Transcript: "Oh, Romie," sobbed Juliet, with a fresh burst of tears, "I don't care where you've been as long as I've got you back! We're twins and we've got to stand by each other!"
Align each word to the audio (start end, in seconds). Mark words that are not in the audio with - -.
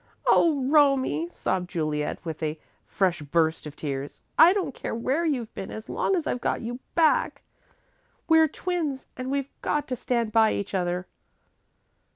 "Oh, 0.25 0.63
Romie," 0.67 1.29
sobbed 1.31 1.69
Juliet, 1.69 2.25
with 2.25 2.41
a 2.41 2.59
fresh 2.87 3.21
burst 3.21 3.67
of 3.67 3.75
tears, 3.75 4.23
"I 4.35 4.51
don't 4.51 4.73
care 4.73 4.95
where 4.95 5.27
you've 5.27 5.53
been 5.53 5.69
as 5.69 5.89
long 5.89 6.15
as 6.15 6.25
I've 6.25 6.41
got 6.41 6.61
you 6.61 6.79
back! 6.95 7.43
We're 8.27 8.47
twins 8.47 9.05
and 9.15 9.29
we've 9.29 9.51
got 9.61 9.87
to 9.89 9.95
stand 9.95 10.31
by 10.31 10.53
each 10.53 10.73
other!" 10.73 11.05